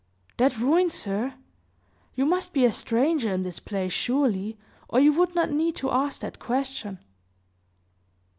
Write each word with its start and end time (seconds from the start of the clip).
"That 0.37 0.57
ruin, 0.57 0.89
sir? 0.89 1.35
You 2.15 2.25
must 2.25 2.53
be 2.53 2.65
a 2.65 2.71
stranger 2.71 3.31
in 3.31 3.43
this 3.43 3.59
place, 3.59 3.93
surely, 3.93 4.57
or 4.89 4.99
you 4.99 5.13
would 5.13 5.35
not 5.35 5.51
need 5.51 5.75
to 5.75 5.91
ask 5.91 6.21
that 6.21 6.39
question." 6.39 6.97